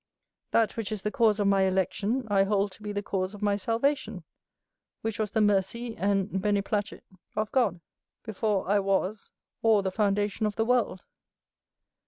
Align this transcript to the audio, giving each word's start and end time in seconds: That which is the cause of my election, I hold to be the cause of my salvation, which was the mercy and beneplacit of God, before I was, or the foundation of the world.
That 0.49 0.75
which 0.77 0.91
is 0.91 1.03
the 1.03 1.11
cause 1.11 1.39
of 1.39 1.45
my 1.45 1.61
election, 1.61 2.27
I 2.27 2.43
hold 2.45 2.71
to 2.71 2.81
be 2.81 2.91
the 2.91 3.03
cause 3.03 3.35
of 3.35 3.43
my 3.43 3.55
salvation, 3.55 4.23
which 5.01 5.19
was 5.19 5.29
the 5.29 5.41
mercy 5.41 5.95
and 5.95 6.27
beneplacit 6.41 7.03
of 7.35 7.51
God, 7.51 7.79
before 8.23 8.67
I 8.67 8.79
was, 8.79 9.29
or 9.61 9.83
the 9.83 9.91
foundation 9.91 10.47
of 10.47 10.55
the 10.55 10.65
world. 10.65 11.05